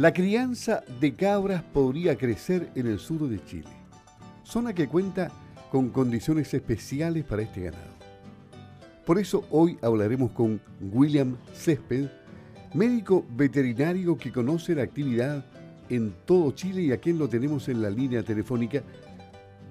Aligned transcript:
La 0.00 0.14
crianza 0.14 0.82
de 0.98 1.14
cabras 1.14 1.62
podría 1.62 2.16
crecer 2.16 2.70
en 2.74 2.86
el 2.86 2.98
sur 2.98 3.28
de 3.28 3.44
Chile, 3.44 3.68
zona 4.44 4.72
que 4.72 4.88
cuenta 4.88 5.30
con 5.70 5.90
condiciones 5.90 6.54
especiales 6.54 7.22
para 7.22 7.42
este 7.42 7.64
ganado. 7.64 7.92
Por 9.04 9.18
eso 9.18 9.46
hoy 9.50 9.76
hablaremos 9.82 10.30
con 10.30 10.58
William 10.80 11.36
Césped, 11.52 12.06
médico 12.72 13.26
veterinario 13.36 14.16
que 14.16 14.32
conoce 14.32 14.74
la 14.74 14.84
actividad 14.84 15.44
en 15.90 16.14
todo 16.24 16.52
Chile 16.52 16.80
y 16.80 16.92
a 16.92 16.96
quien 16.96 17.18
lo 17.18 17.28
tenemos 17.28 17.68
en 17.68 17.82
la 17.82 17.90
línea 17.90 18.22
telefónica. 18.22 18.82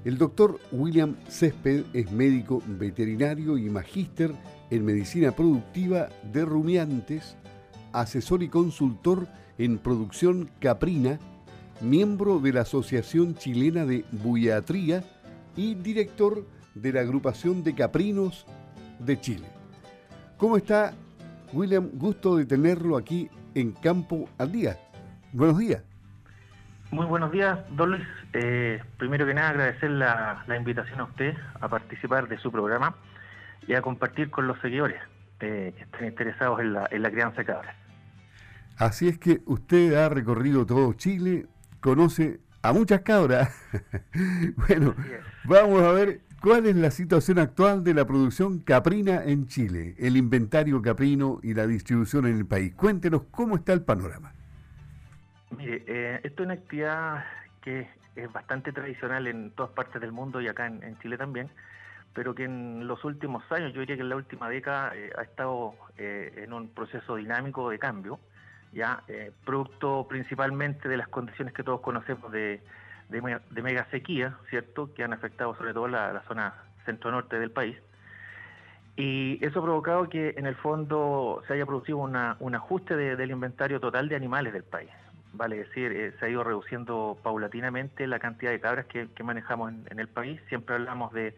El 0.06 0.20
doctor 0.20 0.60
William 0.72 1.16
Césped 1.28 1.86
es 1.92 2.12
médico 2.12 2.62
veterinario 2.68 3.58
y 3.58 3.68
magíster 3.68 4.32
en 4.70 4.86
medicina 4.86 5.32
productiva 5.32 6.08
de 6.32 6.46
rumiantes, 6.46 7.36
asesor 7.94 8.44
y 8.44 8.50
consultor 8.50 9.28
en 9.58 9.78
producción 9.78 10.50
caprina, 10.60 11.20
miembro 11.82 12.40
de 12.40 12.54
la 12.54 12.62
Asociación 12.62 13.36
Chilena 13.36 13.86
de 13.86 14.06
Buiatría 14.12 15.04
y 15.56 15.76
director 15.76 16.46
de 16.76 16.94
la 16.94 17.02
agrupación 17.02 17.64
de 17.64 17.76
caprinos 17.76 18.46
de 19.00 19.20
Chile. 19.20 19.48
¿Cómo 20.38 20.58
está, 20.58 20.94
William? 21.52 21.90
Gusto 21.94 22.38
de 22.38 22.46
tenerlo 22.46 22.98
aquí 22.98 23.30
en 23.56 23.72
Campo 23.72 24.30
al 24.38 24.52
Día. 24.52 24.78
Buenos 25.34 25.58
días. 25.58 25.84
Muy 26.92 27.06
buenos 27.06 27.32
días, 27.32 27.60
don. 27.76 28.02
Eh, 28.34 28.82
primero 28.98 29.26
que 29.26 29.34
nada, 29.34 29.50
agradecer 29.50 29.92
la, 29.92 30.44
invitación 30.58 31.00
a 31.02 31.04
usted 31.04 31.36
a 31.60 31.68
participar 31.68 32.28
de 32.28 32.38
su 32.38 32.52
programa 32.52 32.96
y 33.68 33.74
a 33.74 33.82
compartir 33.82 34.32
con 34.32 34.48
los 34.48 34.60
seguidores 34.60 35.00
eh, 35.40 35.74
que 35.76 35.84
están 35.84 36.06
interesados 36.06 36.60
en 36.60 36.74
la, 36.74 36.88
en 36.90 37.04
la 37.04 37.12
crianza 37.12 37.38
de 37.38 37.46
cabras. 37.46 37.76
Así 38.80 39.10
es 39.10 39.20
que 39.20 39.42
usted 39.46 39.94
ha 39.96 40.08
recorrido 40.08 40.66
todo 40.66 40.94
Chile, 40.94 41.48
conoce 41.82 42.40
a 42.62 42.72
muchas 42.72 43.02
cabras. 43.02 43.54
bueno, 44.70 44.96
vamos 45.44 45.84
a 45.84 45.92
ver 45.92 46.22
cuál 46.42 46.66
es 46.66 46.78
la 46.78 46.90
situación 46.90 47.40
actual 47.40 47.84
de 47.84 47.94
la 47.94 48.08
producción 48.08 48.60
caprina 48.60 49.22
en 49.26 49.48
Chile, 49.48 49.96
el 50.00 50.16
inventario 50.16 50.82
caprino 50.82 51.42
y 51.44 51.54
la 51.56 51.68
distribución 51.68 52.26
en 52.28 52.38
el 52.38 52.46
país. 52.46 52.74
Cuéntenos 52.74 53.24
cómo 53.32 53.58
está 53.58 53.74
el 53.74 53.82
panorama. 53.82 54.32
Mire, 55.58 55.84
eh, 55.86 56.22
esto 56.24 56.44
es 56.44 56.46
una 56.46 56.54
actividad 56.54 57.26
que 57.62 57.86
es 58.16 58.32
bastante 58.32 58.72
tradicional 58.72 59.28
en 59.28 59.52
todas 59.52 59.74
partes 59.74 60.00
del 60.00 60.14
mundo 60.14 60.40
y 60.40 60.48
acá 60.48 60.68
en, 60.68 60.98
Chile 61.00 61.18
también, 61.18 61.50
pero 62.14 62.34
que 62.34 62.46
en 62.46 62.88
los 62.88 63.04
últimos 63.04 63.44
años, 63.52 63.74
yo 63.74 63.82
diría 63.82 63.98
que 63.98 64.04
en 64.04 64.10
la 64.10 64.16
última 64.16 64.48
década, 64.48 64.96
eh, 64.96 65.12
ha 65.18 65.24
estado 65.24 65.76
eh, 65.98 66.44
en 66.46 66.54
un 66.54 66.70
proceso 66.70 67.18
dinámico 67.18 67.70
de 67.70 67.78
cambio, 67.78 68.22
ya 68.74 69.04
producto 69.46 70.06
principalmente 70.08 70.88
de 70.88 70.98
las 70.98 71.08
condiciones 71.08 71.54
que 71.54 71.64
todos 71.64 71.82
conocemos 71.82 72.32
de, 72.32 72.62
mega 73.10 73.86
sequía, 73.92 74.38
¿cierto?, 74.50 74.94
que 74.94 75.04
han 75.04 75.14
afectado 75.14 75.56
sobre 75.56 75.74
todo 75.74 75.88
la, 75.88 76.22
zona 76.28 76.54
centro-norte 76.86 77.40
del 77.40 77.52
país. 77.52 77.78
Y 78.96 79.44
eso 79.46 79.60
ha 79.60 79.64
provocado 79.64 80.10
que 80.10 80.36
en 80.38 80.46
el 80.46 80.56
fondo 80.56 81.42
se 81.48 81.54
haya 81.54 81.66
producido 81.66 81.98
un 81.98 82.56
ajuste 82.56 82.96
del 82.96 83.32
inventario 83.32 83.80
total 83.80 84.10
de 84.10 84.16
animales 84.16 84.54
del 84.54 84.64
país 84.64 84.90
vale 85.34 85.58
decir, 85.58 85.92
eh, 85.92 86.14
se 86.20 86.26
ha 86.26 86.30
ido 86.30 86.44
reduciendo 86.44 87.18
paulatinamente 87.22 88.08
la 88.08 88.20
cantidad 88.20 88.52
de 88.52 88.60
cabras 88.60 88.86
que, 88.86 89.08
manejamos 89.24 89.74
en, 89.90 90.00
el 90.00 90.08
país. 90.08 90.40
Siempre 90.50 90.76
hablamos 90.76 91.14
de 91.14 91.36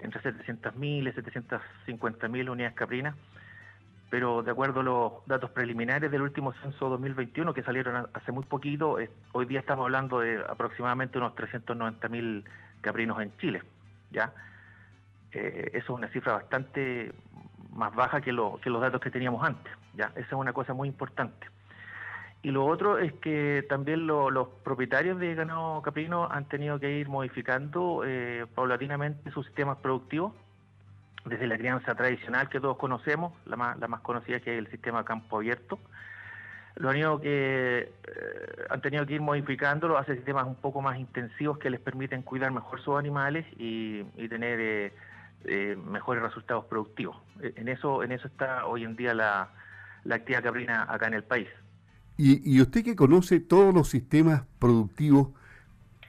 entre 0.00 0.20
700.000 0.20 1.08
y 1.08 1.96
750.000 1.96 2.50
unidades 2.50 2.76
caprinas, 2.76 3.14
pero 4.10 4.42
de 4.42 4.50
acuerdo 4.50 4.80
a 4.80 4.82
los 4.82 5.12
datos 5.26 5.50
preliminares 5.50 6.10
del 6.10 6.22
último 6.22 6.52
censo 6.62 6.88
2021 6.88 7.52
que 7.52 7.62
salieron 7.62 8.08
hace 8.12 8.32
muy 8.32 8.44
poquito, 8.44 8.96
hoy 9.32 9.46
día 9.46 9.60
estamos 9.60 9.84
hablando 9.84 10.20
de 10.20 10.42
aproximadamente 10.48 11.18
unos 11.18 11.34
390.000 11.34 12.44
caprinos 12.80 13.20
en 13.20 13.36
Chile. 13.36 13.62
¿ya? 14.10 14.32
Eh, 15.32 15.70
eso 15.74 15.84
es 15.84 15.90
una 15.90 16.08
cifra 16.08 16.34
bastante 16.34 17.12
más 17.72 17.94
baja 17.94 18.20
que, 18.20 18.32
los 18.32 18.60
datos 18.62 19.00
que 19.00 19.10
teníamos 19.10 19.46
antes. 19.46 19.72
¿ya? 19.94 20.06
Esa 20.16 20.26
es 20.26 20.32
una 20.32 20.54
cosa 20.54 20.72
muy 20.72 20.88
importante. 20.88 21.46
Y 22.42 22.50
lo 22.50 22.64
otro 22.66 22.98
es 22.98 23.12
que 23.14 23.66
también 23.68 24.06
los 24.06 24.48
propietarios 24.62 25.18
de 25.18 25.34
ganado 25.34 25.82
caprino 25.82 26.28
han 26.30 26.46
tenido 26.48 26.78
que 26.78 26.98
ir 26.98 27.08
modificando 27.08 28.04
eh, 28.06 28.46
paulatinamente 28.54 29.30
sus 29.32 29.44
sistemas 29.46 29.78
productivos, 29.78 30.32
desde 31.28 31.46
la 31.46 31.56
crianza 31.56 31.94
tradicional 31.94 32.48
que 32.48 32.60
todos 32.60 32.76
conocemos, 32.76 33.32
la 33.46 33.56
más, 33.56 34.00
conocida 34.00 34.40
que 34.40 34.52
es 34.52 34.58
el 34.58 34.70
sistema 34.70 35.04
campo 35.04 35.36
abierto, 35.36 35.78
lo 36.76 36.90
han, 36.90 37.20
que, 37.20 37.78
eh, 37.80 38.66
han 38.70 38.80
tenido 38.80 39.04
que 39.04 39.14
ir 39.14 39.20
modificándolo 39.20 39.98
hacia 39.98 40.14
sistemas 40.14 40.46
un 40.46 40.54
poco 40.54 40.80
más 40.80 40.98
intensivos 40.98 41.58
que 41.58 41.70
les 41.70 41.80
permiten 41.80 42.22
cuidar 42.22 42.52
mejor 42.52 42.80
sus 42.80 42.96
animales 42.96 43.44
y, 43.58 44.04
tener 44.28 44.92
eh, 45.44 45.76
mejores 45.76 46.22
resultados 46.22 46.64
productivos. 46.66 47.16
En 47.40 47.68
eso, 47.68 48.02
en 48.02 48.12
eso 48.12 48.28
está 48.28 48.66
hoy 48.66 48.84
en 48.84 48.96
día 48.96 49.14
la, 49.14 49.50
actividad 50.10 50.42
caprina 50.42 50.86
acá 50.88 51.08
en 51.08 51.14
el 51.14 51.24
país. 51.24 51.48
Y, 52.16 52.60
usted 52.60 52.84
que 52.84 52.96
conoce 52.96 53.38
todos 53.40 53.72
los 53.72 53.88
sistemas 53.88 54.42
productivos, 54.58 55.28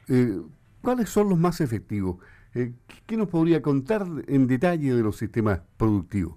eh, 0.08 0.42
¿cuáles 0.82 1.10
son 1.10 1.30
los 1.30 1.38
más 1.38 1.62
efectivos? 1.62 2.18
Eh, 2.56 2.74
¿Qué 3.06 3.18
nos 3.18 3.28
podría 3.28 3.62
contar 3.62 4.04
en 4.28 4.48
detalle 4.48 4.94
de 4.94 5.04
los 5.04 5.18
sistemas 5.18 5.62
productivos? 5.78 6.36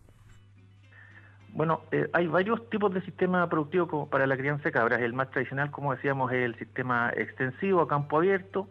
Bueno, 1.54 1.82
eh, 1.90 2.08
hay 2.12 2.26
varios 2.26 2.68
tipos 2.70 2.92
de 2.94 3.02
sistemas 3.02 3.48
productivos 3.48 4.08
para 4.08 4.26
la 4.26 4.36
crianza 4.36 4.64
de 4.64 4.72
cabras. 4.72 5.00
El 5.00 5.12
más 5.12 5.30
tradicional, 5.30 5.70
como 5.70 5.94
decíamos, 5.94 6.32
es 6.32 6.44
el 6.44 6.58
sistema 6.58 7.10
extensivo 7.14 7.82
a 7.82 7.88
campo 7.88 8.18
abierto, 8.18 8.68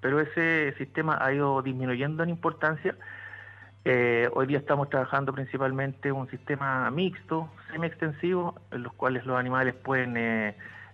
pero 0.00 0.20
ese 0.20 0.74
sistema 0.76 1.18
ha 1.20 1.32
ido 1.32 1.62
disminuyendo 1.62 2.22
en 2.22 2.30
importancia 2.30 2.96
eh, 3.86 4.30
hoy 4.32 4.46
día 4.46 4.58
estamos 4.58 4.88
trabajando 4.88 5.34
principalmente 5.34 6.10
un 6.10 6.28
sistema 6.30 6.90
mixto, 6.90 7.50
semi-extensivo, 7.70 8.54
en 8.70 8.82
los 8.82 8.94
cuales 8.94 9.26
los 9.26 9.38
animales 9.38 9.74
pueden 9.74 10.16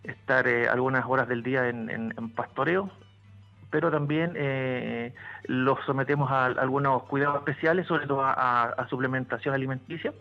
estar 0.03 0.49
algunas 0.49 1.07
horas 1.07 1.29
del 1.29 1.45
día 1.45 1.69
en, 1.69 2.13
pastoreo, 2.35 2.91
pero 3.71 3.91
también 3.91 5.15
los 5.45 5.79
sometemos 5.87 6.31
a, 6.31 6.47
algunos 6.47 7.05
cuidados 7.05 7.39
especiales, 7.39 7.87
sobre 7.87 8.07
todo 8.07 8.23
a 8.23 8.87
suplementación 8.91 9.55
alimenticia 9.55 10.13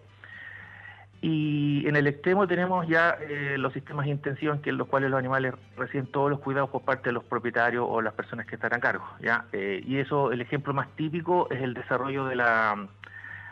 y 1.22 1.86
en 1.86 1.98
el 1.98 2.08
extremo 2.08 2.48
tenemos 2.48 2.88
ya 2.88 3.18
eh, 3.20 3.58
los 3.58 3.74
sistemas 3.74 4.08
intensivos 4.08 4.60
en 4.64 4.78
los 4.78 4.88
cuales 4.88 5.10
los 5.10 5.20
animales 5.20 5.54
reciben 5.76 6.08
todos 6.08 6.30
los 6.30 6.40
cuidados 6.40 6.70
por 6.70 6.84
parte 6.84 7.10
de 7.10 7.14
los 7.14 7.26
propietarios 7.26 7.86
o 7.88 8.02
las 8.02 8.14
personas 8.14 8.46
que 8.46 8.56
están 8.56 8.74
a 8.74 8.80
cargo. 8.80 9.06
¿ya? 9.20 9.46
Eh, 9.52 9.84
y 9.86 9.98
eso, 9.98 10.32
el 10.32 10.40
ejemplo 10.40 10.74
más 10.74 10.88
típico 10.96 11.50
es 11.52 11.62
el 11.62 11.74
desarrollo 11.74 12.26
de 12.26 12.38
la, 12.38 12.88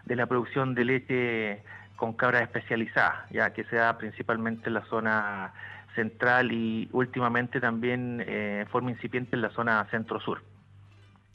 de 0.06 0.16
la 0.16 0.26
producción 0.28 0.76
de 0.76 0.86
leche 0.86 1.64
con 1.98 2.14
cabras 2.14 2.44
especializadas, 2.44 3.30
ya 3.32 3.52
que 3.52 3.66
se 3.66 3.76
da 3.76 3.98
principalmente 3.98 4.68
en 4.68 4.76
la 4.76 4.86
zona 4.86 5.52
central 5.98 6.52
y 6.54 6.88
últimamente 6.94 7.60
también 7.60 8.24
eh, 8.26 8.66
forma 8.72 8.92
incipiente 8.92 9.36
en 9.36 9.42
la 9.42 9.50
zona 9.50 9.86
centro-sur. 9.92 10.42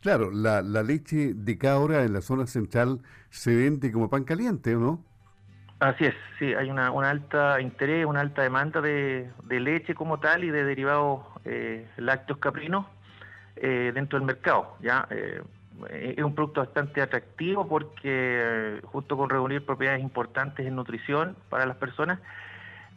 Claro, 0.01 0.31
la, 0.33 0.63
la 0.63 0.83
leche 0.83 1.35
de 1.35 1.59
cabra 1.59 2.03
en 2.03 2.15
la 2.15 2.23
zona 2.23 2.47
central 2.47 3.01
se 3.29 3.55
vende 3.55 3.93
como 3.93 4.09
pan 4.09 4.25
caliente, 4.25 4.75
¿o 4.75 4.81
no? 4.81 5.05
Así 5.83 6.05
es, 6.05 6.15
sí, 6.39 6.55
hay 6.55 6.71
una, 6.71 6.93
alta 7.11 7.61
interés, 7.61 8.07
una 8.07 8.21
alta 8.21 8.43
demanda 8.43 8.81
de, 8.81 9.33
leche 9.49 9.97
como 9.97 10.21
tal 10.21 10.45
y 10.45 10.51
de 10.51 10.63
derivados 10.63 11.23
eh, 11.45 11.89
lácteos 11.97 12.39
caprinos 12.39 12.87
eh, 13.57 13.91
dentro 13.93 14.17
del 14.17 14.25
mercado. 14.25 14.77
ya 14.81 15.09
eh, 15.11 15.43
Es 15.91 16.23
un 16.23 16.37
producto 16.37 16.61
bastante 16.61 17.03
atractivo 17.03 17.67
porque 17.67 18.81
justo 18.85 19.17
con 19.17 19.29
reunir 19.29 19.67
propiedades 19.67 20.03
importantes 20.03 20.65
en 20.65 20.77
nutrición 20.77 21.37
para 21.49 21.67
las 21.67 21.77
personas, 21.79 22.21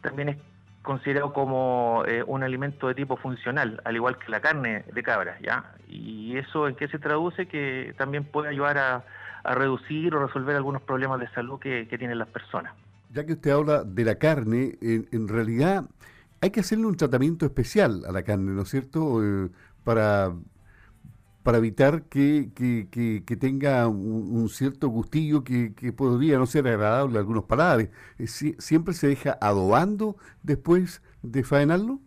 también 0.00 0.28
es 0.28 0.36
considerado 0.86 1.34
como 1.34 2.04
un 2.26 2.42
alimento 2.42 2.88
de 2.88 2.94
tipo 2.94 3.16
funcional, 3.18 3.82
al 3.84 3.96
igual 3.96 4.16
que 4.18 4.30
la 4.30 4.40
carne 4.40 4.84
de 4.94 5.02
cabra. 5.02 5.38
¿ya? 5.42 5.74
¿Y 5.86 6.38
eso 6.38 6.68
en 6.68 6.76
qué 6.76 6.88
se 6.88 6.98
traduce? 6.98 7.46
Que 7.46 7.94
también 7.98 8.24
puede 8.24 8.48
ayudar 8.48 8.78
a 8.78 9.04
reducir 9.54 10.14
o 10.14 10.26
resolver 10.26 10.56
algunos 10.56 10.82
problemas 10.82 11.20
de 11.20 11.28
salud 11.30 11.58
que, 11.58 11.86
tienen 11.98 12.18
las 12.18 12.28
personas. 12.28 12.74
Ya 13.12 13.24
que 13.24 13.34
usted 13.34 13.50
habla 13.50 13.84
de 13.84 14.04
la 14.04 14.16
carne, 14.16 14.76
en, 14.80 15.28
realidad 15.28 15.84
hay 16.40 16.50
que 16.50 16.60
hacerle 16.60 16.86
un 16.86 16.96
tratamiento 16.96 17.46
especial 17.46 18.02
a 18.06 18.12
la 18.12 18.22
carne, 18.22 18.52
¿no 18.52 18.62
es 18.62 18.68
cierto? 18.68 19.22
Eh, 19.22 19.48
para, 19.84 20.32
para 21.46 21.58
evitar 21.58 22.02
que, 22.10 22.50
tenga 23.40 23.86
un, 23.86 24.48
cierto 24.48 24.88
gustillo 24.88 25.44
que, 25.44 25.92
podría 25.96 26.38
no 26.38 26.46
ser 26.46 26.66
agradable 26.66 27.18
a 27.18 27.20
algunos 27.20 27.44
paladares. 27.44 27.88
Eh, 28.18 28.26
¿Siempre 28.26 28.94
se 28.94 29.06
deja 29.06 29.38
adobando 29.40 30.16
después 30.42 31.04
de 31.22 31.44
faenarlo? 31.44 32.00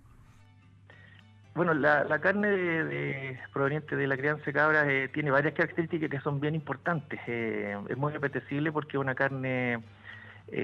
Bueno, 1.55 1.73
la, 1.73 2.19
carne 2.19 2.49
de, 2.49 3.39
proveniente 3.53 3.95
de 3.95 4.07
la 4.07 4.17
crianza 4.17 4.43
de 4.43 4.51
cabras 4.51 4.85
eh, 4.89 5.09
tiene 5.13 5.31
varias 5.31 5.53
características 5.53 6.09
que 6.09 6.19
son 6.19 6.41
bien 6.41 6.53
importantes. 6.53 7.21
Eh, 7.25 7.77
es 7.87 7.97
muy 7.97 8.13
apetecible 8.13 8.73
porque 8.73 8.97
es 8.97 9.01
una 9.01 9.15
carne 9.15 9.81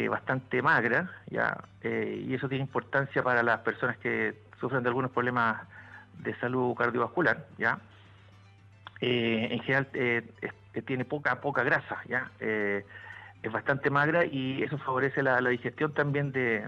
bastante 0.09 0.61
magra, 0.61 1.11
ya 1.27 1.63
y 1.83 2.33
eso 2.33 2.49
tiene 2.49 2.63
importancia 2.63 3.23
para 3.23 3.41
las 3.41 3.59
personas 3.59 3.95
que 3.97 4.33
sufren 4.59 4.83
de 4.83 4.89
algunos 4.89 5.11
problemas 5.11 5.61
de 6.17 6.35
salud 6.39 6.73
cardiovascular, 6.73 7.45
¿ya? 7.57 7.79
En 9.01 9.59
general 9.61 9.87
tiene 10.85 11.05
poca 11.05 11.41
poca 11.41 11.63
grasa, 11.63 11.97
¿ya? 12.07 12.31
es 12.39 13.51
bastante 13.51 13.89
magra 13.89 14.25
y 14.25 14.63
eso 14.63 14.77
favorece 14.77 15.21
la, 15.21 15.39
digestión 15.41 15.93
también 15.93 16.31
de, 16.31 16.67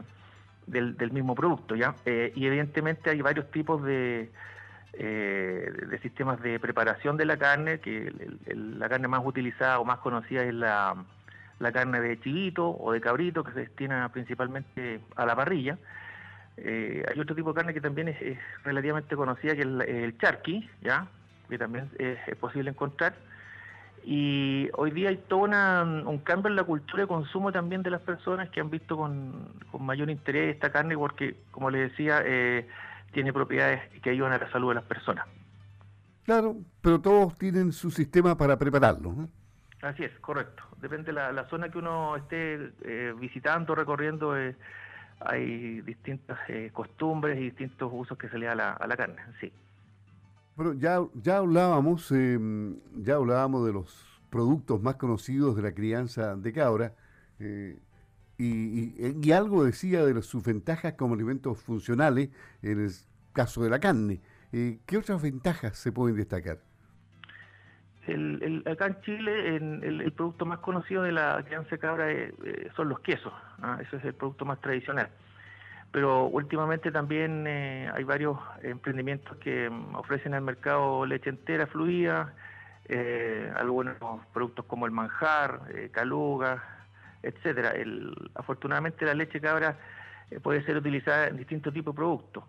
del, 0.67 1.11
mismo 1.11 1.35
producto, 1.35 1.75
¿ya? 1.75 1.95
y 2.05 2.45
evidentemente 2.45 3.09
hay 3.09 3.21
varios 3.21 3.49
tipos 3.51 3.83
de, 3.83 4.29
de 4.93 5.99
sistemas 6.01 6.41
de 6.41 6.59
preparación 6.59 7.17
de 7.17 7.25
la 7.25 7.37
carne, 7.37 7.79
que 7.79 8.11
la 8.47 8.89
carne 8.89 9.07
más 9.07 9.21
utilizada 9.23 9.79
o 9.79 9.85
más 9.85 9.99
conocida 9.99 10.43
es 10.43 10.53
la, 10.53 10.95
la 11.59 11.71
carne 11.71 11.99
de 11.99 12.19
chivito 12.19 12.69
o 12.69 12.91
de 12.91 13.01
cabrito, 13.01 13.43
que 13.43 13.53
se 13.53 13.61
destina 13.61 14.09
principalmente 14.09 14.99
a 15.15 15.25
la 15.25 15.35
parrilla. 15.35 15.77
Eh, 16.57 17.03
hay 17.07 17.19
otro 17.19 17.35
tipo 17.35 17.49
de 17.49 17.55
carne 17.55 17.73
que 17.73 17.81
también 17.81 18.07
es, 18.07 18.37
relativamente 18.63 19.15
conocida, 19.15 19.55
que 19.55 19.61
es 19.61 19.67
el, 19.67 20.17
charqui, 20.17 20.67
¿ya? 20.81 21.07
Que 21.49 21.57
también 21.57 21.89
es, 21.99 22.17
posible 22.37 22.69
encontrar. 22.69 23.15
Y 24.03 24.69
hoy 24.73 24.91
día 24.91 25.09
hay 25.09 25.17
todo 25.17 25.39
un 25.39 26.21
cambio 26.23 26.49
en 26.49 26.55
la 26.55 26.63
cultura 26.63 27.03
de 27.03 27.07
consumo 27.07 27.51
también 27.51 27.83
de 27.83 27.89
las 27.89 28.01
personas 28.01 28.49
que 28.49 28.61
han 28.61 28.69
visto 28.69 28.95
con, 28.95 29.49
mayor 29.79 30.09
interés 30.09 30.53
esta 30.53 30.71
carne 30.71 30.97
porque, 30.97 31.35
como 31.51 31.69
les 31.69 31.91
decía, 31.91 32.21
eh, 32.25 32.67
tiene 33.11 33.33
propiedades 33.33 33.81
que 34.01 34.11
ayudan 34.11 34.33
a 34.33 34.37
la 34.37 34.51
salud 34.51 34.69
de 34.69 34.75
las 34.75 34.85
personas. 34.85 35.25
Claro, 36.23 36.57
pero 36.81 36.99
todos 36.99 37.37
tienen 37.37 37.71
su 37.71 37.89
sistema 37.89 38.37
para 38.37 38.57
prepararlo. 38.57 39.13
¿no? 39.13 39.29
Así 39.81 40.03
es, 40.03 40.11
correcto. 40.19 40.63
Depende 40.81 41.07
de 41.07 41.13
la, 41.13 41.47
zona 41.49 41.69
que 41.69 41.77
uno 41.77 42.15
esté 42.15 42.71
eh, 42.83 43.13
visitando, 43.17 43.75
recorriendo, 43.75 44.37
eh, 44.37 44.55
hay 45.19 45.81
distintas 45.81 46.37
eh, 46.49 46.69
costumbres 46.73 47.37
y 47.39 47.45
distintos 47.45 47.89
usos 47.93 48.17
que 48.17 48.29
se 48.29 48.37
le 48.37 48.47
da 48.47 48.73
a 48.73 48.87
la, 48.87 48.97
carne, 48.97 49.21
sí. 49.39 49.51
Bueno, 50.57 50.73
ya, 50.73 50.99
ya 51.13 51.37
hablábamos, 51.37 52.11
em, 52.11 52.77
ya 52.95 53.15
hablábamos 53.15 53.65
de 53.65 53.73
los 53.73 54.21
productos 54.31 54.81
más 54.81 54.95
conocidos 54.95 55.55
de 55.55 55.61
la 55.61 55.71
crianza 55.73 56.35
de 56.35 56.51
cabra 56.51 56.93
y, 57.39 59.23
y, 59.25 59.31
algo 59.31 59.63
decía 59.63 60.03
de 60.03 60.21
sus 60.23 60.43
ventajas 60.43 60.93
como 60.93 61.13
alimentos 61.13 61.61
funcionales 61.61 62.29
en 62.63 62.83
el 62.85 62.91
caso 63.33 63.63
de 63.63 63.69
la 63.69 63.79
carne. 63.79 64.19
¿Qué 64.51 64.97
otras 64.97 65.21
ventajas 65.21 65.77
se 65.77 65.91
pueden 65.91 66.17
destacar? 66.17 66.57
El, 68.07 68.63
acá 68.65 68.87
en 68.87 69.01
Chile 69.01 69.57
el, 69.57 70.11
producto 70.13 70.45
más 70.45 70.59
conocido 70.59 71.03
de 71.03 71.11
la 71.11 71.43
crianza 71.45 71.71
de 71.71 71.79
cabra 71.79 72.11
eh, 72.11 72.33
eh, 72.43 72.69
son 72.75 72.89
los 72.89 73.01
quesos, 73.01 73.33
¿ah? 73.61 73.79
ese 73.81 73.97
es 73.97 74.05
el 74.05 74.13
producto 74.13 74.45
más 74.45 74.61
tradicional. 74.61 75.09
Pero 75.97 76.27
últimamente 76.27 76.91
también 76.91 77.47
eh, 77.47 77.89
hay 77.91 78.03
varios 78.03 78.37
emprendimientos 78.61 79.35
que 79.37 79.67
mm, 79.67 79.95
ofrecen 79.95 80.35
al 80.35 80.43
mercado 80.43 81.07
leche 81.07 81.31
entera 81.31 81.65
fluida, 81.65 82.35
algunos 83.55 83.95
productos 84.31 84.63
como 84.65 84.85
el 84.85 84.91
manjar, 84.91 85.61
caluga, 85.91 86.63
etcétera. 87.23 87.73
afortunadamente 88.35 89.05
la 89.05 89.15
leche 89.15 89.41
cabra 89.41 89.75
puede 90.43 90.63
ser 90.63 90.77
utilizada 90.77 91.27
en 91.27 91.37
distintos 91.37 91.73
tipos 91.73 91.93
de 91.93 91.97
productos 91.97 92.43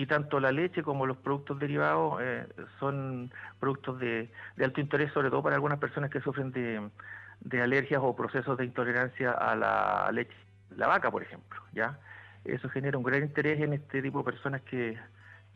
y 0.00 0.06
tanto 0.06 0.38
la 0.38 0.52
leche 0.52 0.82
como 0.84 1.06
los 1.06 1.16
productos 1.16 1.58
derivados 1.58 2.20
eh, 2.22 2.46
son 2.78 3.32
productos 3.58 3.98
de, 3.98 4.30
alto 4.62 4.80
interés, 4.80 5.12
sobre 5.12 5.28
todo 5.28 5.42
para 5.42 5.56
algunas 5.56 5.80
personas 5.80 6.08
que 6.10 6.20
sufren 6.20 6.52
de, 6.52 7.60
alergias 7.60 8.00
o 8.04 8.14
procesos 8.14 8.56
de 8.58 8.64
intolerancia 8.64 9.32
a 9.32 9.56
la 9.56 10.10
leche, 10.12 10.36
la 10.76 10.86
vaca, 10.86 11.10
por 11.10 11.22
ejemplo. 11.22 11.60
ya 11.72 11.98
Eso 12.44 12.68
genera 12.68 12.98
un 12.98 13.04
gran 13.04 13.22
interés 13.22 13.60
en 13.60 13.72
este 13.72 14.02
tipo 14.02 14.18
de 14.18 14.24
personas 14.24 14.62
que 14.62 14.98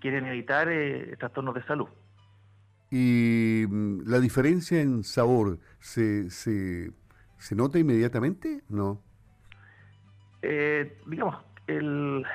quieren 0.00 0.26
evitar 0.26 0.68
eh, 0.68 1.16
trastornos 1.18 1.54
de 1.54 1.62
salud. 1.64 1.88
¿Y 2.90 3.64
mm, 3.68 4.02
la 4.06 4.20
diferencia 4.20 4.80
en 4.80 5.02
sabor 5.04 5.58
se, 5.78 6.28
se, 6.30 6.90
se 7.38 7.54
nota 7.54 7.78
inmediatamente? 7.78 8.62
No. 8.68 9.00
Eh, 10.42 10.98
digamos, 11.06 11.36
el, 11.68 12.26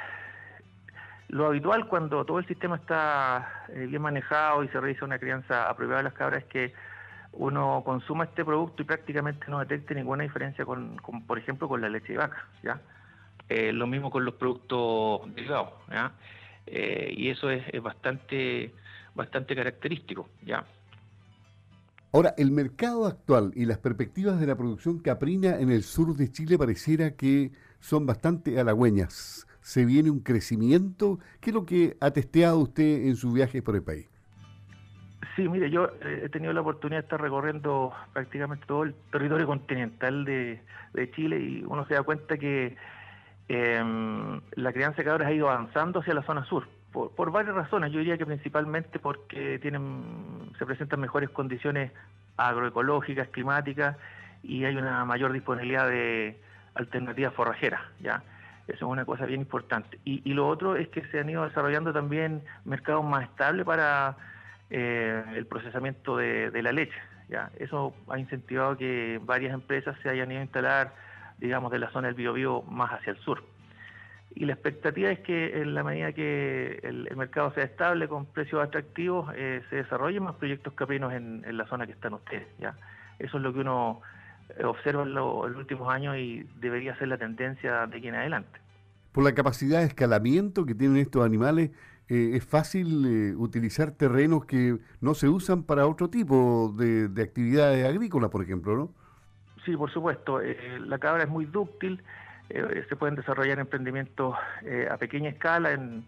lo 1.29 1.47
habitual 1.47 1.87
cuando 1.87 2.25
todo 2.25 2.39
el 2.39 2.47
sistema 2.47 2.77
está 2.77 3.65
eh, 3.69 3.85
bien 3.87 4.01
manejado 4.01 4.63
y 4.63 4.69
se 4.69 4.79
realiza 4.79 5.05
una 5.05 5.19
crianza 5.19 5.69
apropiada 5.69 5.97
de 5.97 6.03
las 6.05 6.13
cabras 6.13 6.43
es 6.43 6.49
que 6.49 6.73
uno 7.37 7.83
consuma 7.85 8.25
este 8.25 8.43
producto 8.43 8.81
y 8.81 8.85
prácticamente 8.85 9.45
no 9.47 9.59
detecte 9.59 9.95
ninguna 9.95 10.23
diferencia 10.23 10.65
con, 10.65 10.97
por 11.25 11.37
ejemplo, 11.37 11.67
con 11.67 11.81
la 11.81 11.89
leche 11.89 12.13
de 12.13 12.19
vaca, 12.19 12.47
¿ya? 12.63 12.81
Eh, 13.49 13.71
lo 13.71 13.87
mismo 13.87 14.11
con 14.11 14.25
los 14.25 14.35
productos 14.35 15.33
derivados, 15.33 15.69
¿ya? 15.89 16.11
Eh, 16.65 17.13
y 17.15 17.29
eso 17.29 17.49
es, 17.49 17.63
bastante, 17.81 18.73
bastante 19.15 19.55
característico, 19.55 20.27
¿ya? 20.45 20.65
Ahora, 22.11 22.33
el 22.37 22.51
mercado 22.51 23.05
actual 23.05 23.51
y 23.55 23.65
las 23.65 23.77
perspectivas 23.77 24.39
de 24.39 24.47
la 24.47 24.55
producción 24.55 24.99
caprina 24.99 25.59
en 25.59 25.71
el 25.71 25.83
sur 25.83 26.15
de 26.15 26.31
Chile 26.31 26.57
pareciera 26.57 27.15
que 27.15 27.51
son 27.79 28.05
bastante 28.05 28.59
halagüeñas 28.59 29.47
se 29.67 29.83
viene 29.83 30.09
un 30.09 30.21
crecimiento. 30.21 31.19
¿Qué 31.41 31.49
es 31.49 31.53
lo 31.53 31.65
que 31.65 31.97
ha 31.99 32.11
testeado 32.11 32.57
usted 32.59 33.05
en 33.05 33.17
su 33.17 33.33
viaje 33.33 33.61
por 33.61 33.75
el 33.75 33.83
país? 33.83 34.07
Sí, 35.37 35.47
mire, 35.47 35.69
yo 35.69 35.91
eh, 36.01 36.23
he 36.23 36.29
tenido 36.29 36.51
la 36.51 36.61
oportunidad 36.61 37.01
de 37.01 37.03
estar 37.03 37.21
recorriendo 37.21 37.93
prácticamente 38.11 38.65
todo 38.65 38.81
el 38.81 38.95
territorio 39.11 39.45
continental 39.45 40.25
de, 40.25 40.59
Chile 41.13 41.39
y 41.39 41.63
uno 41.63 41.85
se 41.85 41.93
da 41.93 42.01
cuenta 42.01 42.39
que 42.39 42.75
em, 43.47 44.41
la 44.55 44.73
crianza 44.73 44.97
de 44.97 45.03
cabras 45.03 45.27
ha 45.27 45.31
ido 45.31 45.47
avanzando 45.47 45.99
hacia 45.99 46.15
la 46.15 46.23
zona 46.23 46.43
sur. 46.45 46.67
Por, 46.91 47.31
varias 47.31 47.53
razones, 47.53 47.91
yo 47.91 47.99
diría 47.99 48.17
que 48.17 48.25
principalmente 48.25 48.97
porque 48.97 49.59
tienen, 49.59 50.51
se 50.57 50.65
presentan 50.65 50.99
mejores 51.01 51.29
condiciones 51.29 51.91
agroecológicas, 52.35 53.27
climáticas 53.27 53.95
y 54.41 54.65
hay 54.65 54.75
una 54.75 55.05
mayor 55.05 55.33
disponibilidad 55.33 55.87
de 55.87 56.41
alternativas 56.73 57.35
forrajeras, 57.35 57.81
¿ya? 57.99 58.23
Eso 58.67 58.87
es 58.87 58.91
una 58.91 59.05
cosa 59.05 59.27
bien 59.27 59.41
importante. 59.41 59.99
Y, 60.03 60.33
lo 60.33 60.47
otro 60.47 60.75
es 60.75 60.87
que 60.87 61.05
se 61.11 61.19
han 61.19 61.29
ido 61.29 61.43
desarrollando 61.43 61.93
también 61.93 62.41
mercados 62.65 63.05
más 63.05 63.23
estables 63.23 63.67
para 63.67 64.17
eh, 64.69 65.23
el 65.35 65.45
procesamiento 65.45 66.17
de, 66.17 66.61
la 66.61 66.71
leche. 66.71 66.97
¿ya? 67.29 67.51
Eso 67.57 67.93
ha 68.09 68.19
incentivado 68.19 68.77
que 68.77 69.19
varias 69.23 69.53
empresas 69.53 69.97
se 70.01 70.09
hayan 70.09 70.31
ido 70.31 70.39
a 70.39 70.43
instalar, 70.43 70.93
digamos, 71.37 71.71
de 71.71 71.79
la 71.79 71.91
zona 71.91 72.07
del 72.07 72.15
Biobío 72.15 72.61
más 72.63 72.91
hacia 72.91 73.11
el 73.11 73.17
sur. 73.19 73.43
Y 74.35 74.45
la 74.45 74.53
expectativa 74.53 75.09
es 75.09 75.19
que 75.19 75.61
en 75.61 75.73
la 75.73 75.83
medida 75.83 76.11
que 76.13 76.79
el, 76.83 77.15
mercado 77.15 77.51
sea 77.53 77.63
estable, 77.63 78.07
con 78.07 78.25
precios 78.25 78.63
atractivos, 78.63 79.33
eh, 79.35 79.63
se 79.69 79.77
desarrollen 79.77 80.23
más 80.23 80.35
proyectos 80.35 80.73
caprinos 80.73 81.13
en, 81.13 81.43
en, 81.45 81.57
la 81.57 81.65
zona 81.65 81.87
que 81.87 81.93
están 81.93 82.13
ustedes. 82.13 82.47
¿ya? 82.59 82.75
Eso 83.17 83.37
es 83.37 83.43
lo 83.43 83.51
que 83.53 83.61
uno 83.61 84.01
observo 84.63 85.03
en, 85.03 85.13
los 85.13 85.55
últimos 85.55 85.91
años 85.93 86.17
y 86.17 86.43
debería 86.59 86.97
ser 86.97 87.09
la 87.09 87.17
tendencia 87.17 87.87
de 87.87 87.97
aquí 87.97 88.07
en 88.07 88.15
adelante. 88.15 88.59
Por 89.11 89.23
la 89.23 89.33
capacidad 89.33 89.79
de 89.79 89.85
escalamiento 89.85 90.65
que 90.65 90.75
tienen 90.75 90.97
estos 90.97 91.25
animales, 91.25 91.71
eh, 92.09 92.31
es 92.35 92.45
fácil 92.45 93.05
eh, 93.05 93.35
utilizar 93.35 93.91
terrenos 93.91 94.45
que 94.45 94.77
no 95.01 95.13
se 95.13 95.27
usan 95.27 95.63
para 95.63 95.87
otro 95.87 96.09
tipo 96.09 96.73
de, 96.77 97.09
actividades 97.21 97.85
agrícolas, 97.85 98.29
por 98.29 98.43
ejemplo, 98.43 98.75
¿no? 98.77 98.91
Sí, 99.65 99.75
por 99.75 99.91
supuesto. 99.91 100.41
Eh, 100.41 100.79
la 100.79 100.97
cabra 100.99 101.23
es 101.23 101.29
muy 101.29 101.45
dúctil, 101.45 102.01
se 102.49 102.95
pueden 102.95 103.15
desarrollar 103.15 103.59
emprendimientos 103.59 104.33
a 104.89 104.95
pequeña 104.95 105.29
escala 105.29 105.73
en, 105.73 106.05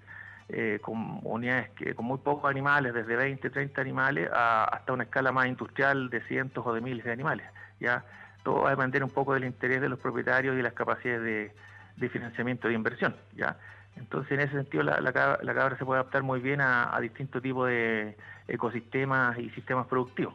con 0.81 1.19
unidades 1.23 1.69
que, 1.71 1.93
con 1.93 2.05
muy 2.05 2.19
pocos 2.19 2.49
animales, 2.49 2.93
desde 2.93 3.17
20, 3.17 3.49
30 3.49 3.81
animales, 3.81 4.29
hasta 4.31 4.93
una 4.93 5.03
escala 5.03 5.33
más 5.33 5.47
industrial 5.47 6.09
de 6.09 6.21
cientos 6.21 6.65
o 6.65 6.73
de 6.73 6.79
miles 6.79 7.03
de 7.03 7.11
animales. 7.11 7.45
Ya 7.81 8.05
todo 8.43 8.61
va 8.61 8.69
a 8.69 8.71
depender 8.71 9.03
un 9.03 9.09
poco 9.09 9.33
del 9.33 9.43
interés 9.43 9.81
de 9.81 9.89
los 9.89 9.99
propietarios 9.99 10.57
y 10.57 10.61
las 10.61 10.71
capacidades 10.71 11.51
de, 11.97 12.09
financiamiento 12.09 12.69
de 12.69 12.75
inversión. 12.75 13.13
¿ya? 13.35 13.57
Entonces, 13.95 14.31
en 14.31 14.39
ese 14.41 14.53
sentido, 14.53 14.83
la, 14.83 15.01
la, 15.01 15.11
cabra 15.11 15.77
se 15.77 15.85
puede 15.85 15.99
adaptar 15.99 16.23
muy 16.23 16.39
bien 16.39 16.61
a, 16.61 16.97
distintos 17.01 17.41
tipos 17.41 17.67
de 17.67 18.15
ecosistemas 18.47 19.37
y 19.37 19.49
sistemas 19.51 19.87
productivos. 19.87 20.33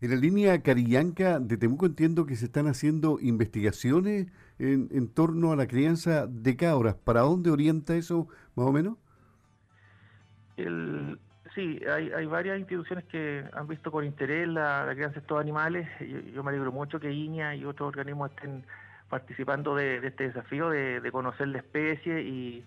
En 0.00 0.10
la 0.10 0.16
línea 0.16 0.62
Carillanca 0.62 1.38
de 1.40 1.56
Temuco 1.56 1.86
entiendo 1.86 2.24
que 2.24 2.36
se 2.36 2.46
están 2.46 2.66
haciendo 2.68 3.18
investigaciones 3.20 4.28
en, 4.58 4.88
en, 4.92 5.08
torno 5.08 5.52
a 5.52 5.56
la 5.56 5.66
crianza 5.66 6.26
de 6.26 6.56
cabras. 6.56 6.94
¿Para 6.94 7.22
dónde 7.22 7.50
orienta 7.50 7.94
eso 7.94 8.28
más 8.54 8.66
o 8.66 8.72
menos? 8.72 8.96
El, 10.56 11.18
Sí, 11.58 11.80
hay, 11.92 12.12
hay 12.12 12.26
varias 12.26 12.56
instituciones 12.58 13.04
que 13.06 13.44
han 13.52 13.66
visto 13.66 13.90
con 13.90 14.04
interés 14.04 14.46
la, 14.46 14.86
crianza 14.92 15.14
de 15.14 15.20
estos 15.22 15.40
animales. 15.40 15.88
Yo, 16.32 16.44
me 16.44 16.50
alegro 16.50 16.70
mucho 16.70 17.00
que 17.00 17.12
IñA 17.12 17.56
y 17.56 17.64
otros 17.64 17.88
organismos 17.88 18.30
estén 18.30 18.64
participando 19.08 19.74
de, 19.74 20.06
este 20.06 20.24
desafío 20.24 20.70
de, 20.70 21.08
conocer 21.10 21.48
la 21.48 21.58
especie 21.58 22.22
y 22.22 22.64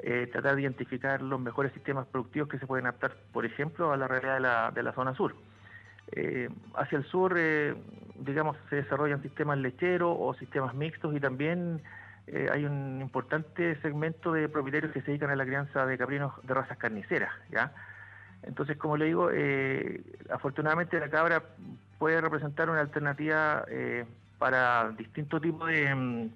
eh, 0.00 0.28
tratar 0.32 0.56
de 0.56 0.62
identificar 0.62 1.22
los 1.22 1.40
mejores 1.40 1.72
sistemas 1.72 2.06
productivos 2.06 2.48
que 2.48 2.58
se 2.58 2.66
pueden 2.66 2.86
adaptar, 2.86 3.16
por 3.32 3.44
ejemplo, 3.44 3.92
a 3.92 3.96
la 3.96 4.08
realidad 4.08 4.34
de 4.34 4.40
la, 4.40 4.70
de 4.70 4.82
la 4.82 4.92
zona 4.92 5.14
sur. 5.14 5.34
Eh, 6.12 6.48
hacia 6.74 6.98
el 6.98 7.04
sur, 7.04 7.34
eh, 7.36 7.74
digamos, 8.16 8.56
se 8.70 8.76
desarrollan 8.76 9.22
sistemas 9.22 9.58
lecheros 9.58 10.16
o 10.18 10.34
sistemas 10.34 10.74
mixtos 10.74 11.14
y 11.14 11.20
también 11.20 11.82
hay 12.50 12.64
un 12.64 13.02
importante 13.02 13.78
segmento 13.82 14.32
de 14.32 14.48
propietarios 14.48 14.92
que 14.92 15.02
se 15.02 15.08
dedican 15.08 15.28
a 15.28 15.36
la 15.36 15.44
crianza 15.44 15.84
de 15.84 15.98
caprinos 15.98 16.32
de 16.42 16.54
razas 16.54 16.78
carniceras, 16.78 17.30
¿ya? 17.50 17.70
Entonces, 18.42 18.78
como 18.78 18.96
le 18.96 19.04
digo, 19.04 19.28
afortunadamente 20.30 20.98
la 20.98 21.10
cabra 21.10 21.42
puede 21.98 22.22
representar 22.22 22.70
una 22.70 22.80
alternativa 22.80 23.66
para 24.38 24.90
distintos 24.92 25.40
tipos 25.40 25.68
de, 25.68 25.94
mm, 25.94 26.30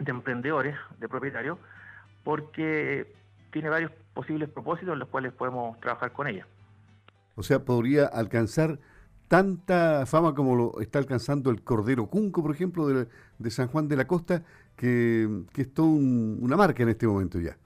de, 0.00 0.10
emprendedores, 0.10 0.76
de 0.98 1.08
propietarios, 1.08 1.58
porque 2.24 3.12
tiene 3.50 3.68
varios 3.68 3.92
posibles 4.14 4.48
propósitos 4.48 4.92
en 4.92 4.98
los 4.98 5.08
cuales 5.08 5.32
podemos 5.32 5.78
trabajar 5.80 6.12
con 6.12 6.26
ella. 6.26 6.46
O 7.36 7.42
sea, 7.42 7.64
podría 7.64 8.06
alcanzar 8.06 8.78
tanta 9.30 10.06
fama 10.06 10.34
como 10.34 10.56
lo 10.56 10.80
está 10.80 10.98
alcanzando 10.98 11.50
el 11.50 11.62
Cordero 11.62 12.06
Cunco, 12.06 12.42
por 12.42 12.52
ejemplo, 12.52 12.88
de, 12.88 13.50
San 13.50 13.68
Juan 13.68 13.86
de 13.86 13.96
la 13.96 14.06
Costa, 14.06 14.42
que, 14.76 15.44
es 15.56 15.72
toda 15.72 15.88
una 15.88 16.56
marca 16.56 16.82
en 16.82 16.88
este 16.88 17.06
momento 17.06 17.38
ya. 17.38 17.56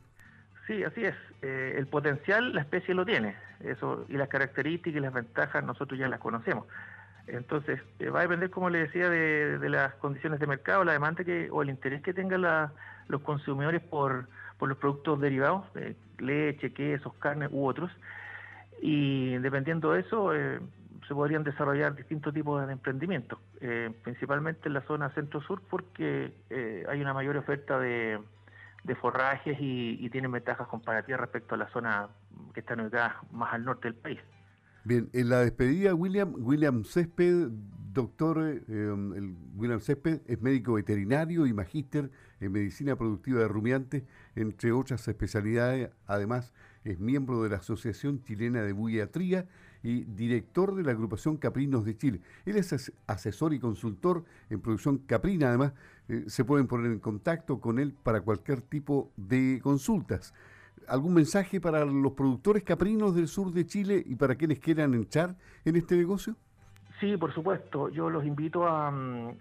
Sí, 0.67 0.85
así 0.85 1.05
es. 1.05 1.15
Eh, 1.41 1.75
el 1.79 1.87
potencial 1.87 2.55
la 2.55 2.61
especie 2.61 2.95
lo 2.95 3.05
tiene, 3.07 3.35
eso 3.61 4.05
y 4.09 4.15
las 4.15 4.29
características 4.29 4.99
y 4.99 5.01
las 5.01 5.13
ventajas 5.13 5.65
nosotros 5.65 5.99
ya 5.99 6.07
las 6.07 6.21
conocemos. 6.21 6.67
Entonces, 7.27 7.81
eh, 7.99 8.11
va 8.11 8.21
a 8.21 8.23
depender, 8.23 8.51
como 8.51 8.71
le 8.71 8.81
decía, 8.81 9.09
de, 9.09 9.69
las 9.69 9.95
condiciones 9.95 10.41
de 10.41 10.47
mercado, 10.47 10.85
la 10.85 10.93
demanda 10.93 11.25
que 11.25 11.49
o 11.51 11.63
el 11.63 11.71
interés 11.71 12.03
que 12.03 12.13
tengan 12.13 12.43
los 13.09 13.21
consumidores 13.23 13.83
por, 13.83 14.29
los 14.61 14.79
productos 14.79 15.21
derivados, 15.21 15.65
leche, 16.19 16.73
quesos, 16.73 17.13
carne 17.15 17.49
u 17.51 17.67
otros. 17.67 17.91
Y 18.81 19.37
dependiendo 19.39 19.93
de 19.93 20.01
eso, 20.01 20.35
eh, 20.35 20.59
se 21.07 21.15
podrían 21.15 21.45
desarrollar 21.45 21.95
distintos 21.95 22.33
tipos 22.33 22.67
de 22.67 22.73
emprendimientos, 22.73 23.39
eh, 23.61 23.91
principalmente 24.03 24.69
en 24.69 24.75
la 24.75 24.81
zona 24.83 25.11
centro-sur 25.11 25.63
porque 25.69 26.33
eh, 26.51 26.87
hay 26.89 27.01
una 27.01 27.13
mayor 27.13 27.37
oferta 27.37 27.79
de, 27.79 28.21
forrajes 29.01 29.57
y, 29.61 30.09
tienen 30.11 30.31
ventajas 30.31 30.69
comparativas 30.69 31.21
respecto 31.21 31.55
a 31.55 31.59
la 31.59 31.69
zona 31.71 32.09
que 32.53 32.61
está 32.61 32.75
ubicada 32.75 33.17
más 33.33 33.53
al 33.53 33.65
norte 33.65 33.89
del 33.89 33.95
país. 33.95 34.21
Bien, 34.87 35.09
en 35.15 35.31
la 35.31 35.41
despedida, 35.41 35.95
William, 35.95 36.35
William 36.37 36.85
Césped, 36.85 37.49
doctor, 37.95 38.63
eh, 38.69 39.33
William 39.57 39.81
Césped 39.81 40.21
es 40.27 40.43
médico 40.43 40.75
veterinario 40.75 41.47
y 41.47 41.55
magíster 41.55 42.11
en 42.39 42.53
medicina 42.53 42.95
productiva 42.95 43.41
de 43.41 43.49
rumiantes, 43.49 44.03
entre 44.35 44.73
otras 44.73 45.09
especialidades. 45.09 45.89
Además, 46.07 46.53
es 46.85 47.01
miembro 47.01 47.43
de 47.43 47.49
la 47.49 47.57
Asociación 47.57 48.23
Chilena 48.25 48.61
de 48.61 48.73
Buiatría 48.73 49.47
y 49.83 50.05
director 50.05 50.75
de 50.75 50.83
la 50.83 50.93
agrupación 50.93 51.39
Caprinos 51.39 51.87
de 51.87 51.97
Chile. 51.97 52.21
Él 52.45 52.57
es 52.57 52.93
asesor 53.07 53.55
y 53.55 53.61
consultor 53.61 54.27
en 54.51 54.61
producción 54.61 54.99
caprina, 54.99 55.49
además 55.49 55.73
eh, 56.09 56.25
se 56.27 56.45
pueden 56.45 56.67
poner 56.67 56.93
en 56.93 56.99
contacto 56.99 57.59
con 57.59 57.79
él 57.79 57.95
para 58.03 58.21
cualquier 58.21 58.61
tipo 58.61 59.11
de 59.17 59.61
consultas. 59.63 60.35
¿Algún 60.87 61.15
mensaje 61.15 61.61
para 61.61 61.85
los 61.85 62.13
productores 62.13 62.63
caprinos 62.63 63.15
del 63.15 63.29
sur 63.29 63.53
de 63.53 63.67
Chile 63.67 64.03
y 64.05 64.17
para 64.17 64.35
quienes 64.35 64.59
quieran 64.59 64.95
entrar 64.95 65.35
en 65.65 65.77
este 65.77 65.97
negocio? 65.97 66.37
Sí, 67.01 67.17
por 67.17 67.33
supuesto. 67.35 67.89
Yo 67.89 68.11
los 68.11 68.25
invito 68.25 68.67
a, 68.67 68.91
mm, 68.91 69.37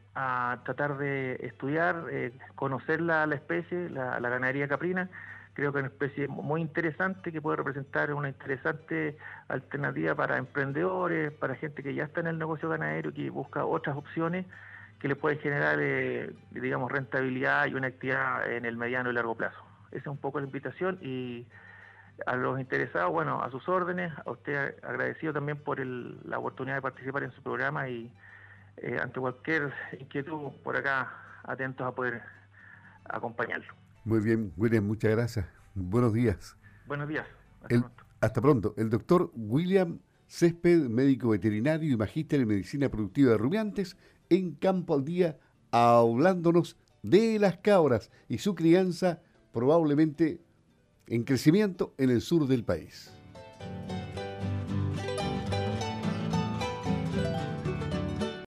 tratar 0.63 0.97
de 0.97 1.35
estudiar, 1.41 2.05
eh, 2.11 2.31
conocer 2.55 3.01
la, 3.01 3.25
especie, 3.25 3.89
la 3.89 4.19
ganadería 4.19 4.67
caprina 4.67 5.09
creo 5.53 5.71
que 5.71 5.79
es 5.79 5.83
una 5.83 5.93
especie 5.93 6.27
muy 6.27 6.61
interesante 6.61 7.31
que 7.31 7.41
puede 7.41 7.57
representar 7.57 8.13
una 8.13 8.29
interesante 8.29 9.17
alternativa 9.47 10.15
para 10.15 10.37
emprendedores, 10.37 11.31
para 11.31 11.55
gente 11.55 11.83
que 11.83 11.93
ya 11.93 12.05
está 12.05 12.21
en 12.21 12.27
el 12.27 12.39
negocio 12.39 12.69
ganadero 12.69 13.11
y 13.11 13.13
que 13.13 13.29
busca 13.29 13.65
otras 13.65 13.95
opciones 13.95 14.45
que 14.99 15.07
le 15.07 15.15
pueden 15.15 15.39
generar, 15.39 15.77
eh, 15.79 16.33
digamos, 16.51 16.91
rentabilidad 16.91 17.67
y 17.67 17.75
una 17.75 17.87
actividad 17.87 18.51
en 18.51 18.65
el 18.65 18.77
mediano 18.77 19.11
y 19.11 19.13
largo 19.13 19.35
plazo. 19.35 19.59
Esa 19.93 20.01
es 20.01 20.07
un 20.07 20.17
poco 20.17 20.39
la 20.39 20.45
invitación 20.45 20.97
y 21.01 21.47
a 22.25 22.35
los 22.35 22.59
interesados, 22.59 23.11
bueno, 23.11 23.41
a 23.41 23.49
sus 23.51 23.67
órdenes, 23.69 24.11
a 24.25 24.31
usted 24.31 24.75
agradecido 24.83 25.33
también 25.33 25.57
por 25.57 25.79
la 25.79 26.39
oportunidad 26.39 26.75
de 26.75 26.81
participar 26.81 27.23
en 27.23 27.31
su 27.31 27.41
programa 27.41 27.89
y 27.89 28.11
eh, 28.77 28.97
ante 29.01 29.19
cualquier 29.19 29.71
inquietud 29.99 30.51
por 30.63 30.75
acá, 30.75 31.11
atentos 31.43 31.85
a 31.85 31.91
poder 31.93 32.21
acompañarlo. 33.05 33.73
Muy 34.03 34.19
bien, 34.19 34.51
William, 34.57 34.85
muchas 34.85 35.11
gracias. 35.11 35.45
Buenos 35.75 36.13
días. 36.13 36.57
Buenos 36.87 37.07
días. 37.07 37.25
Hasta, 37.61 37.79
pronto. 37.79 38.03
hasta 38.19 38.41
pronto. 38.41 38.73
El 38.77 38.89
doctor 38.89 39.31
William 39.35 39.99
Césped, 40.27 40.89
médico 40.89 41.29
veterinario 41.29 41.93
y 41.93 41.97
magíster 41.97 42.41
en 42.41 42.47
medicina 42.47 42.89
productiva 42.89 43.31
de 43.31 43.37
rumiantes, 43.37 43.97
en 44.29 44.55
Campo 44.55 44.95
al 44.95 45.05
Día, 45.05 45.37
hablándonos 45.71 46.77
de 47.03 47.37
las 47.37 47.57
cabras 47.57 48.11
y 48.27 48.39
su 48.39 48.55
crianza 48.55 49.21
probablemente 49.53 50.41
en 51.07 51.23
crecimiento 51.23 51.93
en 51.97 52.09
el 52.09 52.21
sur 52.21 52.47
del 52.47 52.65
país. 52.65 53.11